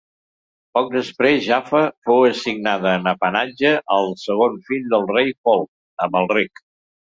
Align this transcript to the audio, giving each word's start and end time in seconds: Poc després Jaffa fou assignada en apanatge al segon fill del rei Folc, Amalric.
Poc 0.77 0.87
després 0.93 1.43
Jaffa 1.47 1.81
fou 2.09 2.25
assignada 2.29 2.95
en 3.01 3.11
apanatge 3.13 3.75
al 3.99 4.11
segon 4.25 4.59
fill 4.71 4.91
del 4.97 5.09
rei 5.15 5.33
Folc, 5.43 5.73
Amalric. 6.09 6.67